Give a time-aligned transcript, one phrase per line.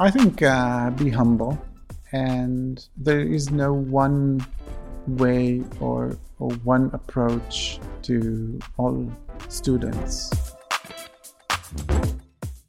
[0.00, 1.58] I think uh, be humble,
[2.12, 4.40] and there is no one
[5.08, 9.10] way or, or one approach to all
[9.48, 10.30] students.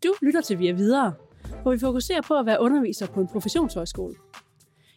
[0.04, 1.14] Du lytter til Via Videre,
[1.62, 4.16] hvor vi fokuserer på at være underviser på en professionshøjskole.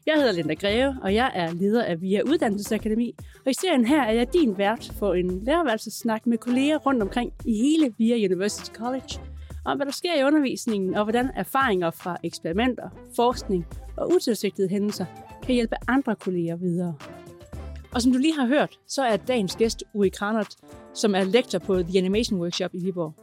[0.06, 3.14] Jeg hedder Linda Greve, og jeg er leder af VIA Uddannelsesakademi.
[3.44, 7.32] Og i serien her er jeg din vært for en lærerværelsesnak med kolleger rundt omkring
[7.44, 9.20] i hele VIA University College,
[9.64, 13.66] om hvad der sker i undervisningen, og hvordan erfaringer fra eksperimenter, forskning
[13.96, 15.04] og utilsigtede hændelser
[15.42, 16.94] kan hjælpe andre kolleger videre.
[17.94, 20.56] Og som du lige har hørt, så er dagens gæst Uri Kranert,
[20.94, 23.14] som er lektor på The Animation Workshop i Viborg.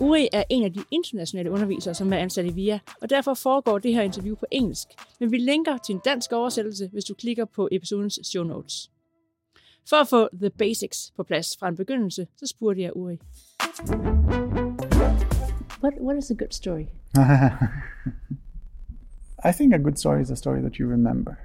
[0.00, 3.78] Uri er en af de internationale undervisere, som er ansat i VIA, og derfor foregår
[3.78, 4.88] det her interview på engelsk.
[5.20, 8.90] Men vi linker til en dansk oversættelse, hvis du klikker på episodens show notes.
[9.88, 13.18] For at få the basics på plads fra en begyndelse, så spurgte jeg Uri.
[15.86, 16.88] What, what is a good story?
[17.16, 17.70] I
[19.52, 21.38] think a good story is a story that you remember.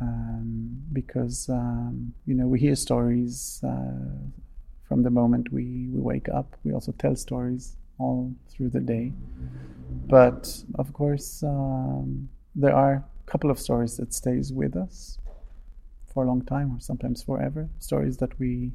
[0.00, 4.16] Um, because, um, you know, we hear stories uh,
[4.88, 6.56] from the moment we, we wake up.
[6.64, 9.12] We also tell stories all through the day.
[10.06, 15.18] But of course, um, there are a couple of stories that stays with us
[16.14, 17.68] for a long time or sometimes forever.
[17.78, 18.72] Stories that we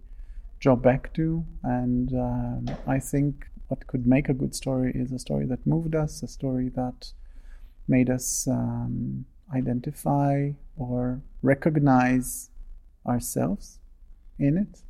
[0.60, 1.44] draw back to.
[1.64, 5.96] And um, I think what could make a good story is a story that moved
[5.96, 7.14] us, a story that
[7.88, 12.50] made us um, identify or recognize
[13.08, 13.80] ourselves
[14.38, 14.82] in it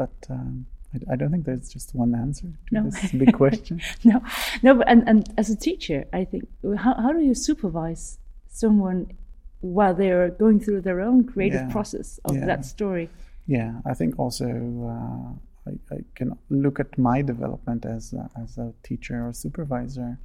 [0.00, 2.84] but um, I, I, don't think there's just one answer to no.
[2.88, 3.82] this big question.
[4.04, 4.22] no,
[4.62, 6.44] no, but and, and as a teacher, I think
[6.84, 8.18] how how do you supervise
[8.48, 9.12] someone
[9.60, 11.72] while they're going through their own creative yeah.
[11.76, 12.46] process of yeah.
[12.46, 13.10] that story?
[13.46, 14.48] Yeah, I think also
[14.94, 15.28] uh,
[15.70, 20.18] I, I, can look at my development as a, as a teacher or supervisor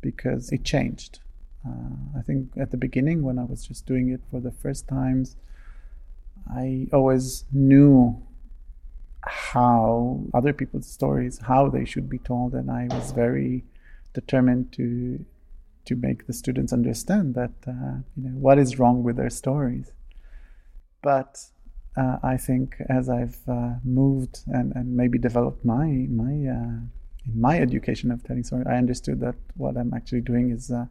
[0.00, 1.20] because it changed.
[1.66, 4.86] Uh, I think at the beginning, when I was just doing it for the first
[4.86, 5.36] times,
[6.50, 8.22] I always knew
[9.22, 13.64] how other people's stories, how they should be told, and I was very
[14.14, 15.24] determined to
[15.84, 19.92] to make the students understand that uh, you know what is wrong with their stories.
[21.02, 21.46] But
[21.96, 26.78] uh, I think as I've uh, moved and, and maybe developed my my uh,
[27.26, 30.86] in my education of telling stories, I understood that what I'm actually doing is uh,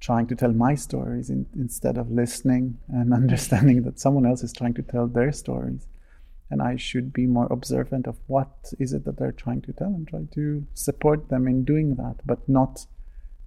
[0.00, 4.52] trying to tell my stories in, instead of listening and understanding that someone else is
[4.52, 5.86] trying to tell their stories
[6.52, 9.88] and I should be more observant of what is it that they're trying to tell
[9.88, 12.84] and try to support them in doing that, but not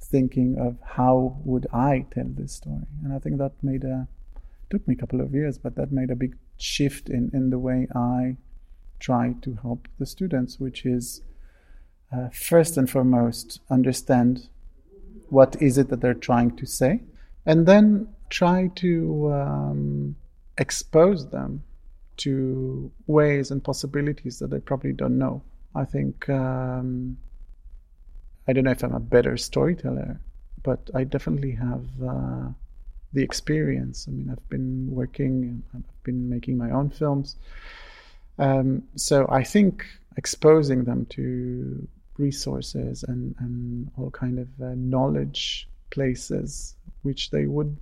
[0.02, 2.88] thinking of how would I tell this story.
[3.04, 4.08] And I think that made a
[4.70, 7.60] took me a couple of years, but that made a big shift in, in the
[7.60, 8.38] way I
[9.00, 11.22] try to help the students, which is
[12.12, 14.50] uh, first and foremost understand
[15.30, 17.02] what is it that they're trying to say,
[17.46, 20.16] and then try to um,
[20.58, 21.64] expose them
[22.18, 25.42] to ways and possibilities that they probably don't know.
[25.74, 27.18] I think um,
[28.48, 30.22] I don't know if I'm a better storyteller,
[30.64, 32.48] but I definitely have uh,
[33.16, 34.06] the experience.
[34.08, 37.38] I mean, I've been working, I've been making my own films.
[38.38, 39.86] Um, so I think
[40.18, 41.88] exposing them to
[42.18, 47.76] resources and, and all kind of uh, knowledge places which they would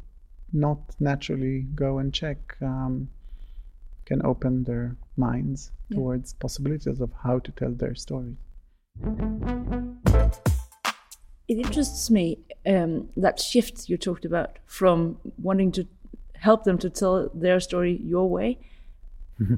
[0.53, 3.09] not naturally go and check um,
[4.05, 5.95] can open their minds yeah.
[5.95, 8.35] towards possibilities of how to tell their story.
[11.47, 15.87] It interests me um, that shift you talked about from wanting to
[16.35, 18.59] help them to tell their story your way
[19.39, 19.55] mm-hmm.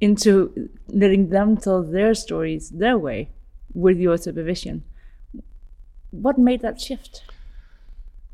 [0.00, 3.30] into letting them tell their stories their way
[3.74, 4.84] with your supervision.
[6.10, 7.22] What made that shift?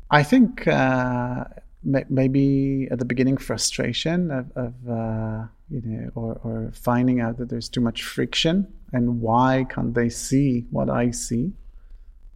[0.09, 1.45] I think uh,
[1.83, 7.49] maybe at the beginning frustration of, of uh, you know or, or finding out that
[7.49, 11.51] there's too much friction and why can't they see what i see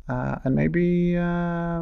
[0.10, 1.77] uh, and maybe um,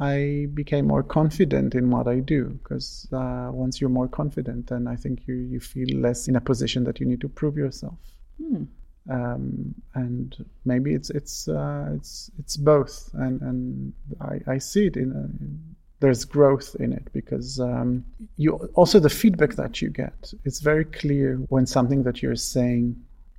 [0.00, 4.86] i became more confident in what i do because uh, once you're more confident then
[4.86, 7.98] i think you, you feel less in a position that you need to prove yourself
[8.38, 8.64] hmm.
[9.10, 14.96] um, and maybe it's it's uh, it's it's both and and I, I see it
[14.96, 18.04] in, a, in there's growth in it because um,
[18.36, 22.96] you also the feedback that you get it's very clear when something that you're saying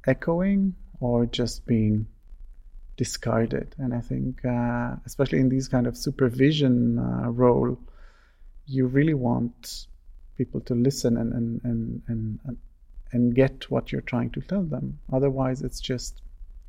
[0.08, 2.08] echoing or just being
[2.98, 3.76] discarded.
[3.78, 7.78] And i think uh, especially in these kind of supervision uh, role
[8.66, 9.88] you really want
[10.38, 12.58] people to listen and and, and and
[13.14, 15.00] and get what you're trying to tell them.
[15.12, 16.22] Otherwise it's just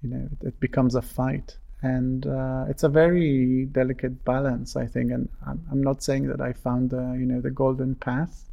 [0.02, 1.56] you know it, it becomes a fight.
[1.80, 5.12] And uh, it's a very delicate balance, I think.
[5.12, 8.47] And I'm, I'm not saying that I found the you know the golden path,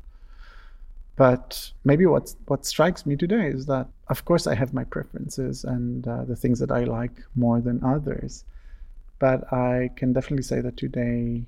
[1.16, 5.64] but maybe what what strikes me today is that of course I have my preferences
[5.64, 8.44] and uh, the things that I like more than others,
[9.20, 11.46] but I can definitely say that today,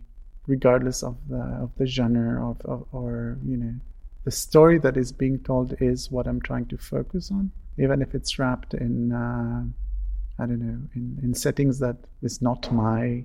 [0.47, 3.73] regardless of the of the genre of, of or you know
[4.23, 8.15] the story that is being told is what I'm trying to focus on, even if
[8.15, 9.63] it's wrapped in uh,
[10.39, 13.23] I don't know in, in settings that is not my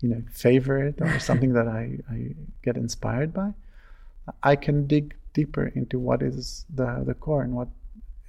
[0.00, 3.52] you know favorite or something that I, I get inspired by.
[4.42, 7.68] I can dig deeper into what is the, the core and what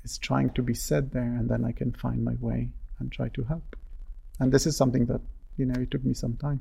[0.03, 2.69] is trying to be said there, and then I can find my way
[2.99, 3.67] and try to help.
[4.39, 5.21] And this is something that,
[5.57, 6.59] you know, it took me some time.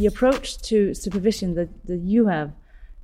[0.00, 2.48] The approach to supervision that, that you have,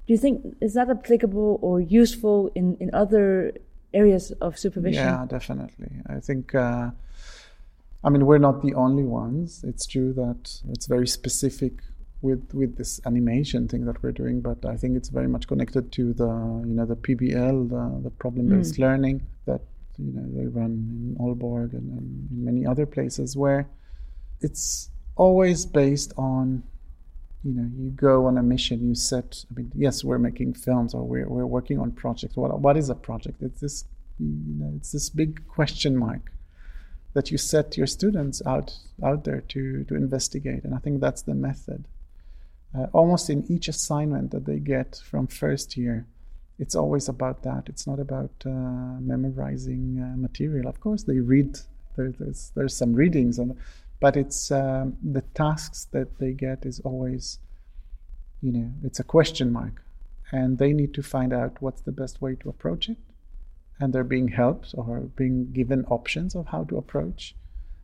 [0.07, 3.53] do you think is that applicable or useful in, in other
[3.95, 5.05] areas of supervision?
[5.05, 5.93] Yeah, definitely.
[6.07, 6.91] I think uh,
[8.03, 9.65] I mean we're not the only ones.
[9.71, 11.75] It's true that it's very specific
[12.23, 15.93] with with this animation thing that we're doing, but I think it's very much connected
[15.93, 16.29] to the
[16.67, 18.79] you know the PBL, the, the problem-based mm.
[18.79, 19.61] learning that
[19.99, 23.69] you know they run in Aalborg and, and in many other places where
[24.41, 26.63] it's always based on
[27.45, 30.95] you know you go on a mission you set i mean yes we're making films
[30.95, 32.37] or we're, we're working on projects.
[32.37, 33.43] What, what is a project?
[33.43, 33.85] It's this
[34.19, 36.33] you know it's this big question mark
[37.15, 41.23] that you set your students out out there to to investigate and i think that's
[41.23, 41.87] the method
[42.77, 46.07] uh, almost in each assignment that they get from first year,
[46.59, 47.65] it's always about that.
[47.67, 48.49] It's not about uh,
[49.01, 50.69] memorizing uh, material.
[50.69, 51.59] Of course, they read.
[51.97, 53.57] There, there's there's some readings, and,
[54.01, 57.39] but it's um, the tasks that they get is always,
[58.41, 59.83] you know, it's a question mark,
[60.31, 62.97] and they need to find out what's the best way to approach it,
[63.79, 67.35] and they're being helped or being given options of how to approach.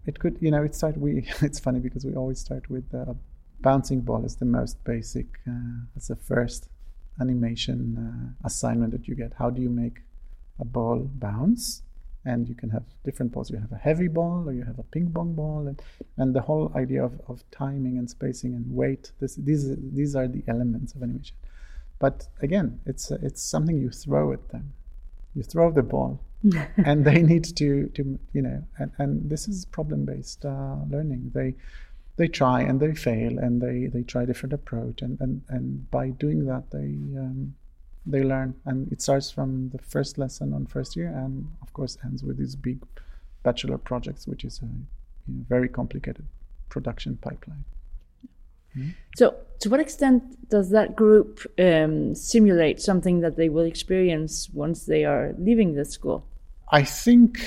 [0.06, 0.96] It could, you know, it start.
[0.96, 3.12] We it's funny because we always start with uh,
[3.60, 5.26] bouncing ball is the most basic.
[5.48, 6.68] Uh, it's the first
[7.20, 9.32] animation uh, assignment that you get.
[9.38, 10.00] How do you make
[10.60, 11.82] a ball bounce?
[12.24, 13.50] And you can have different balls.
[13.50, 15.80] You have a heavy ball, or you have a ping pong ball, and,
[16.18, 19.12] and the whole idea of, of timing and spacing and weight.
[19.20, 21.36] This, these these are the elements of animation.
[21.98, 24.74] But again, it's it's something you throw at them.
[25.34, 26.20] You throw the ball,
[26.76, 28.62] and they need to to you know.
[28.78, 31.30] And, and this is problem based uh, learning.
[31.34, 31.54] They
[32.18, 36.10] they try and they fail and they, they try different approach and, and, and by
[36.10, 37.54] doing that they um,
[38.04, 38.54] they learn.
[38.64, 42.36] And it starts from the first lesson on first year and of course ends with
[42.36, 42.80] these big
[43.44, 44.70] bachelor projects which is a you
[45.28, 46.26] know, very complicated
[46.68, 47.64] production pipeline.
[48.76, 48.90] Mm-hmm.
[49.16, 54.84] so to what extent does that group um, simulate something that they will experience once
[54.84, 56.26] they are leaving the school?
[56.70, 57.38] I think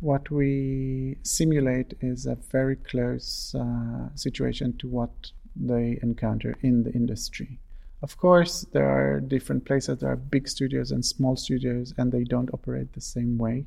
[0.00, 6.92] what we simulate is a very close uh, situation to what they encounter in the
[6.92, 7.60] industry.
[8.02, 9.98] Of course, there are different places.
[9.98, 13.66] There are big studios and small studios, and they don't operate the same way.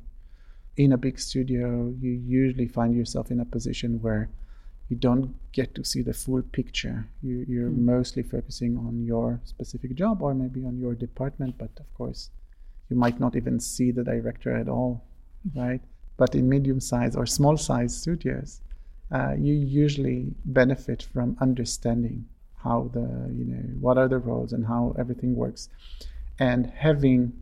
[0.76, 4.28] In a big studio, you usually find yourself in a position where
[4.88, 7.06] you don't get to see the full picture.
[7.22, 7.78] You, are mm.
[7.78, 12.30] mostly focusing on your specific job or maybe on your department, but of course,
[12.90, 15.04] you might not even see the director at all,
[15.54, 15.80] right?
[16.16, 18.60] But in medium size or small size studios,
[19.12, 22.24] uh, you usually benefit from understanding
[22.56, 23.06] how the
[23.38, 25.68] you know what are the roles and how everything works,
[26.38, 27.32] and having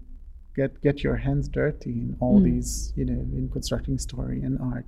[0.56, 2.44] get get your hands dirty in all mm.
[2.44, 4.86] these you know in constructing story and art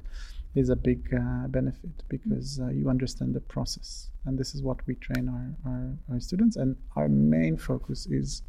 [0.55, 4.11] is a big uh, benefit because uh, you understand the process.
[4.25, 6.57] And this is what we train our, our, our students.
[6.57, 8.43] And our main focus is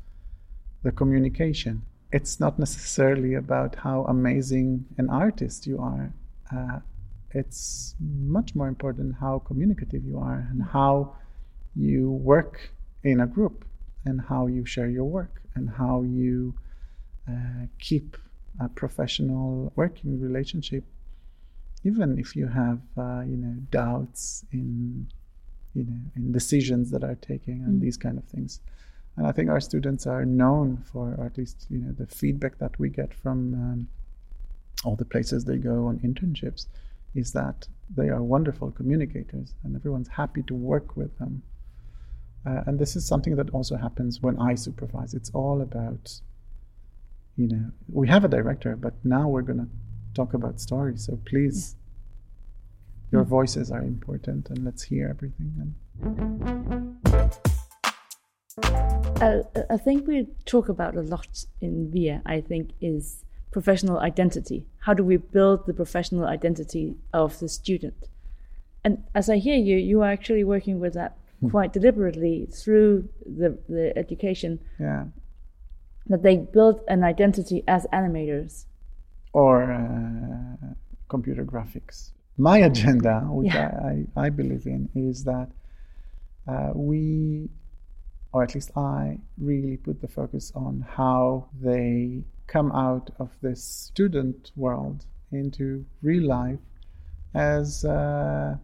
[0.84, 1.82] the communication
[2.16, 6.14] it's not necessarily about how amazing an artist you are.
[6.56, 6.80] Uh,
[7.32, 11.14] it's much more important how communicative you are and how
[11.76, 12.72] you work
[13.04, 13.66] in a group
[14.06, 16.54] and how you share your work and how you
[17.30, 18.16] uh, keep
[18.62, 20.86] a professional working relationship
[21.84, 25.06] even if you have uh, you know doubts in
[25.74, 27.82] you know in decisions that are taken and mm.
[27.82, 28.62] these kind of things
[29.18, 32.58] and I think our students are known for, or at least you know, the feedback
[32.60, 33.88] that we get from um,
[34.84, 36.68] all the places they go on internships
[37.14, 41.44] is that they are wonderful communicators, and everyone's happy to work with them.
[42.46, 45.14] Uh, and this is something that also happens when I supervise.
[45.14, 46.22] It's all about,
[47.38, 49.70] you know, we have a director, but now we're going to
[50.14, 51.06] talk about stories.
[51.06, 51.76] So please,
[53.12, 53.28] your mm.
[53.28, 55.76] voices are important, and let's hear everything.
[56.04, 57.56] And
[59.22, 64.66] uh, I think we talk about a lot in VIA, I think, is professional identity.
[64.80, 68.08] How do we build the professional identity of the student?
[68.84, 71.50] And as I hear you, you are actually working with that Hmm.
[71.50, 75.08] quite deliberately through the, the education Yeah.
[76.08, 78.64] that they build an identity as animators.
[79.34, 80.74] Or uh,
[81.10, 82.12] computer graphics.
[82.38, 83.68] My agenda, which Yeah.
[83.84, 85.50] I, I, I believe in, is that
[86.48, 87.50] uh, we,
[88.36, 93.64] or at least I, really put the focus on how they come out of this
[93.64, 96.60] student world into real life
[97.34, 98.58] as uh,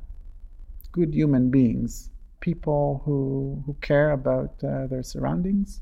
[0.92, 2.10] good human beings,
[2.42, 5.80] people who, who care about uh, their surroundings,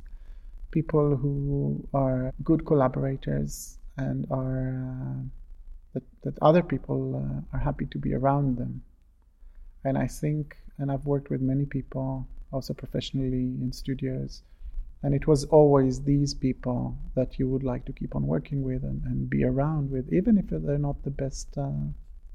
[0.69, 5.23] people who are good collaborators and are uh,
[5.93, 8.83] that, that other people uh, are happy to be around them.
[9.83, 14.43] And I think, and I've worked with many people also professionally in studios,
[15.03, 18.83] and it was always these people that you would like to keep on working with
[18.83, 21.69] and, and be around with, even if they're not the best, uh,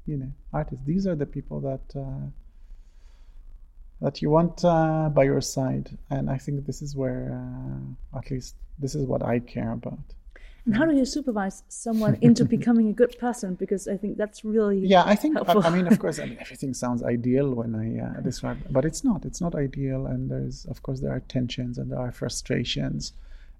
[0.07, 0.83] you know, artists.
[0.85, 2.27] These are the people that uh,
[4.01, 8.29] that you want uh, by your side, and I think this is where, uh, at
[8.29, 9.99] least, this is what I care about.
[10.65, 13.53] And how do you supervise someone into becoming a good person?
[13.53, 15.37] Because I think that's really Yeah, I think.
[15.37, 15.53] I.
[15.53, 19.03] I mean, of course, I mean, everything sounds ideal when I uh, describe, but it's
[19.03, 19.25] not.
[19.25, 23.13] It's not ideal, and there's, of course, there are tensions and there are frustrations,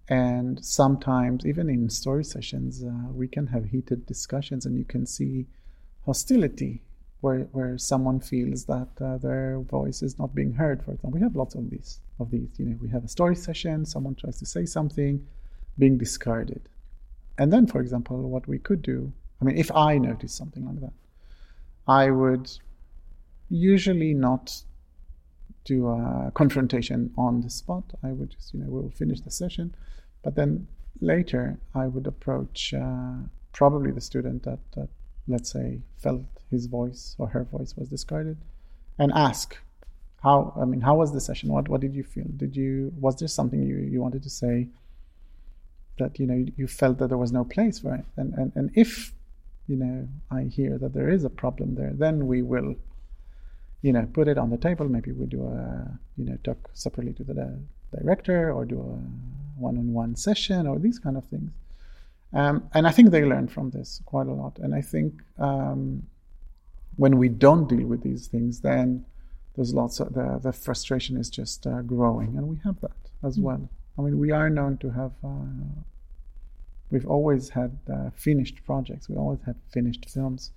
[0.09, 5.05] and sometimes even in story sessions, uh, we can have heated discussions, and you can
[5.05, 5.45] see
[6.05, 6.81] hostility
[7.21, 10.83] where where someone feels that uh, their voice is not being heard.
[10.83, 12.00] For example, we have lots of these.
[12.19, 13.85] Of these, you know, we have a story session.
[13.85, 15.27] Someone tries to say something,
[15.77, 16.62] being discarded.
[17.37, 19.11] And then, for example, what we could do,
[19.41, 20.93] I mean, if I noticed something like that,
[21.87, 22.49] I would
[23.49, 24.63] usually not
[25.65, 27.83] do a confrontation on the spot.
[28.03, 29.75] I would just, you know, we'll finish the session.
[30.23, 30.67] But then
[31.01, 33.15] later, I would approach uh,
[33.51, 34.89] probably the student that, that,
[35.27, 38.37] let's say, felt his voice or her voice was discarded
[38.97, 39.57] and ask,
[40.23, 41.51] how, I mean, how was the session?
[41.51, 42.25] What, what did you feel?
[42.37, 44.69] Did you, was there something you, you wanted to say?
[45.97, 48.05] That you know you felt that there was no place for it.
[48.17, 49.13] And and, and if
[49.67, 52.75] you know i hear that there is a problem there then we will
[53.81, 54.87] you know put it on the table.
[54.87, 57.59] Maybe we do a you know talk separately to the
[57.95, 61.51] director or do a one-on-one session or these kind of things.
[62.33, 64.57] Um, and i think they learn from this quite a lot.
[64.59, 66.03] And i think um,
[66.97, 69.05] when we don't deal with these things then
[69.55, 72.35] there's lots of the, the frustration is just uh, growing.
[72.37, 72.91] And we have that
[73.23, 75.13] as well I mean, we are known to have.
[75.23, 75.81] Uh,
[76.91, 79.09] we've always had uh, finished projects.
[79.09, 80.51] We always have finished films.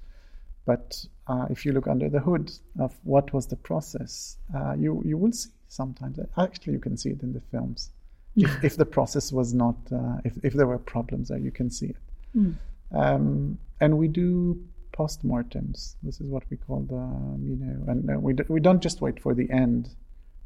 [0.66, 5.02] But uh, if you look under the hood of what was the process, uh, you
[5.04, 6.18] you will see sometimes.
[6.36, 7.90] Actually, you can see it in the films.
[8.36, 11.70] if, if the process was not, uh, if if there were problems there, you can
[11.70, 11.96] see it.
[12.36, 12.54] Mm.
[12.92, 14.60] Um, and we do
[14.92, 15.94] postmortems.
[16.02, 17.02] This is what we call the,
[17.48, 19.90] you know, and uh, we d- we don't just wait for the end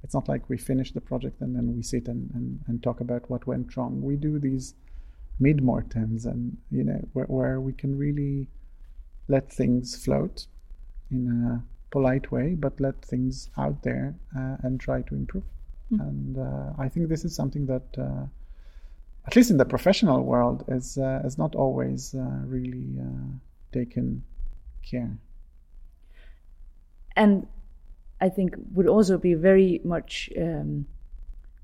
[0.03, 3.01] it's not like we finish the project and then we sit and, and, and talk
[3.01, 4.03] about what went wrong.
[4.03, 4.75] We do these
[5.39, 8.49] mid-mortems and, you know, where, where we can really
[9.29, 10.47] let things float
[11.11, 15.45] in a polite way, but let things out there uh, and try to improve.
[15.93, 16.01] Mm.
[16.01, 18.27] And uh, I think this is something that, uh,
[19.27, 23.29] at least in the professional world, is, uh, is not always uh, really uh,
[23.73, 24.25] taken
[24.83, 25.17] care.
[27.17, 27.47] and
[28.23, 30.87] I think would also be very much um,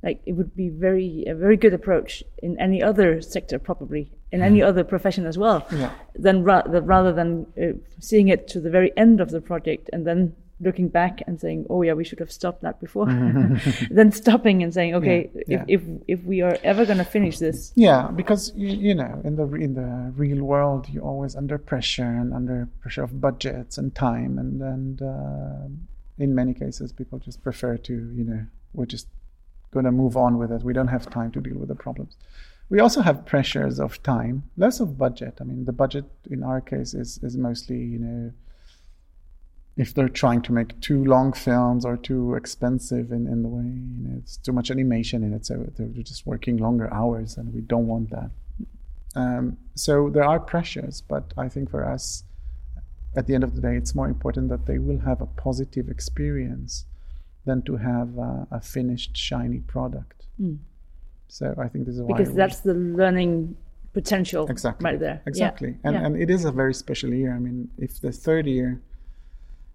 [0.03, 4.43] like it would be very a very good approach in any other sector probably in
[4.43, 5.67] any other profession as well.
[5.73, 5.91] Yeah.
[6.15, 9.89] than ra- the, rather than uh, seeing it to the very end of the project
[9.93, 13.07] and then looking back and saying oh yeah we should have stopped that before.
[13.99, 15.83] Then stopping and saying okay Yeah, if, if
[16.15, 19.47] if we are ever going to finish this Yeah, because you, you know, in the
[19.67, 19.91] in the
[20.23, 25.03] real world, you're always under pressure and under pressure of budgets and time, and and
[25.15, 25.69] uh,
[26.19, 29.07] in many cases, people just prefer to, you know, we're just
[29.71, 30.63] going to move on with it.
[30.63, 32.17] We don't have time to deal with the problems.
[32.71, 35.39] We also have pressures of time, less of budget.
[35.41, 38.33] I mean, the budget in our case is is mostly, you know,
[39.77, 43.63] if they're trying to make too long films or too expensive in, in the way,
[43.63, 47.55] you know, it's too much animation in it, so they're just working longer hours, and
[47.55, 48.31] we don't want that.
[49.15, 52.25] Um, so there are pressures, but I think for us,
[53.17, 55.89] at the end of the day, it's more important that they will have a positive
[55.89, 56.85] experience
[57.45, 60.27] than to have uh, a finished, shiny product.
[60.41, 60.59] Mm.
[61.29, 63.57] So I think this is why because that's the learning
[63.95, 65.31] potential exactly right there Yeah.
[65.31, 66.05] exactly and Yeah.
[66.05, 68.81] and it is a very special year i mean if the third year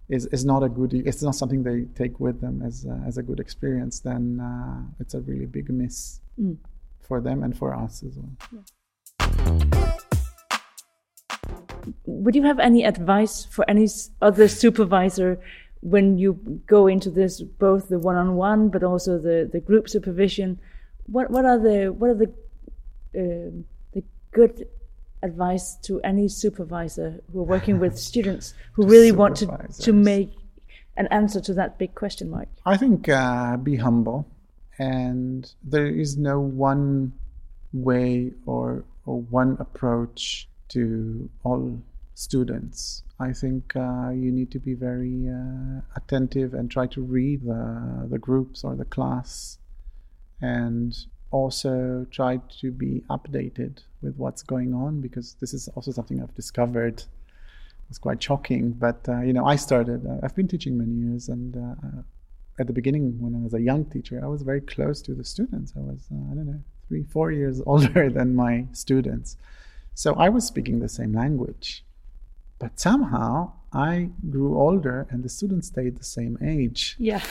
[0.07, 3.17] is is not a good it's not something they take with them as a, as
[3.17, 6.57] a good experience then uh, it's a really big miss Mm.
[7.07, 8.33] for them and for us as well
[12.05, 13.87] would you have any advice for any
[14.21, 15.39] other supervisor
[15.81, 16.33] when you
[16.65, 20.59] go into this, both the one-on-one but also the, the group supervision?
[21.07, 22.29] What what are the what are the
[23.15, 23.51] uh,
[23.93, 24.67] the good
[25.21, 29.47] advice to any supervisor who are working with students who really want to
[29.81, 30.31] to make
[30.95, 32.47] an answer to that big question mark?
[32.65, 34.25] I think uh, be humble,
[34.79, 37.13] and there is no one
[37.73, 41.81] way or or one approach to all
[42.15, 43.03] students.
[43.19, 48.07] I think uh, you need to be very uh, attentive and try to read the,
[48.09, 49.57] the groups or the class
[50.41, 50.95] and
[51.31, 56.35] also try to be updated with what's going on because this is also something I've
[56.35, 57.03] discovered.
[57.89, 60.05] It's quite shocking, but uh, you know, I started.
[60.05, 62.01] Uh, I've been teaching many years, and uh,
[62.59, 65.23] at the beginning, when I was a young teacher, I was very close to the
[65.23, 65.73] students.
[65.75, 69.37] I was, uh, I don't know, three, four years older than my students,
[69.93, 71.85] so I was speaking the same language.
[72.59, 76.95] But somehow I grew older and the students stayed the same age.
[76.99, 77.21] Yeah.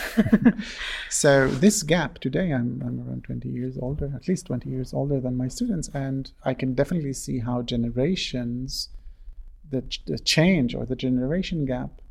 [1.09, 5.21] so this gap today, I'm, I'm around 20 years older, at least 20 years older
[5.21, 5.89] than my students.
[5.95, 8.89] And I can definitely see how generations,
[9.71, 12.03] the, the change or the generation gap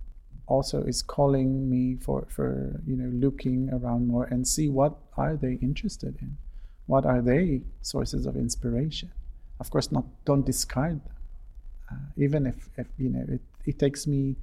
[0.48, 5.36] also is calling me for, for, you know, looking around more and see what are
[5.36, 6.38] they interested in?
[6.88, 9.12] What are they sources of inspiration?
[9.62, 11.16] Of course, not don't discard them
[11.92, 14.36] uh, even if, if you know it, it takes me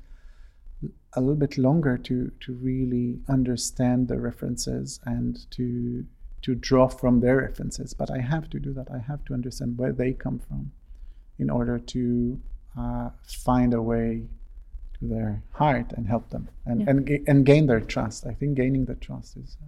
[1.14, 6.04] a little bit longer to to really understand the references and to
[6.42, 9.76] to draw from their references but i have to do that i have to understand
[9.76, 10.70] where they come from
[11.38, 12.40] in order to
[12.78, 14.22] uh, find a way
[14.98, 16.90] to their heart and help them and, yeah.
[16.90, 19.66] and, and gain their trust i think gaining the trust is uh,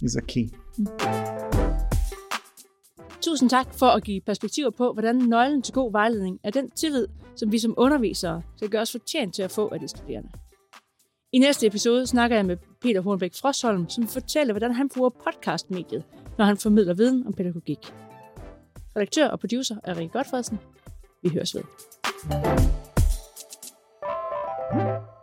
[0.00, 1.93] is a key mm-hmm.
[3.24, 7.06] Tusind tak for at give perspektiver på, hvordan nøglen til god vejledning er den tillid,
[7.36, 10.30] som vi som undervisere skal gøre os fortjent til at få af de studerende.
[11.32, 16.04] I næste episode snakker jeg med Peter Hornbæk Frosholm, som fortæller, hvordan han bruger podcastmediet,
[16.38, 17.94] når han formidler viden om pædagogik.
[18.96, 20.58] Redaktør og producer er Rikke Godfredsen.
[21.22, 21.62] Vi høres ved.
[24.74, 25.13] thank you